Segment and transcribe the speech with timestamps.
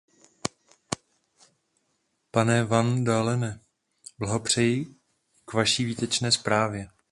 [2.31, 3.59] Pane van Dalene,
[4.19, 4.95] blahopřeji
[5.45, 6.89] k vaší výtečné zprávě.